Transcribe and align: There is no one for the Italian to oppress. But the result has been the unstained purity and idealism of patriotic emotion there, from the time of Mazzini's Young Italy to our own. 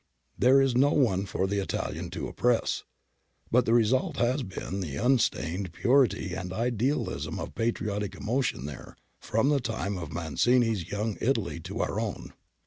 There 0.35 0.59
is 0.59 0.75
no 0.75 0.89
one 0.93 1.27
for 1.27 1.45
the 1.45 1.59
Italian 1.61 2.09
to 2.09 2.27
oppress. 2.27 2.81
But 3.51 3.67
the 3.67 3.73
result 3.75 4.17
has 4.17 4.41
been 4.41 4.79
the 4.79 4.95
unstained 4.95 5.73
purity 5.73 6.33
and 6.33 6.51
idealism 6.51 7.37
of 7.37 7.53
patriotic 7.53 8.15
emotion 8.15 8.65
there, 8.65 8.95
from 9.19 9.49
the 9.49 9.59
time 9.61 9.99
of 9.99 10.11
Mazzini's 10.11 10.89
Young 10.91 11.19
Italy 11.21 11.59
to 11.59 11.81
our 11.81 11.99
own. 11.99 12.33